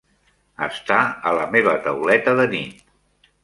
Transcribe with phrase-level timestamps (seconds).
[0.67, 0.97] Està
[1.31, 2.85] a la meva tauleta de nit.